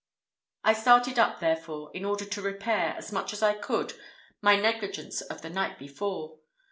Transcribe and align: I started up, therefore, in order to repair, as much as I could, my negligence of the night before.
I 0.63 0.73
started 0.73 1.19
up, 1.19 1.39
therefore, 1.39 1.91
in 1.93 2.05
order 2.05 2.25
to 2.25 2.41
repair, 2.41 2.95
as 2.97 3.11
much 3.11 3.33
as 3.33 3.43
I 3.43 3.53
could, 3.53 3.93
my 4.41 4.55
negligence 4.59 5.21
of 5.21 5.43
the 5.43 5.49
night 5.51 5.77
before. 5.77 6.39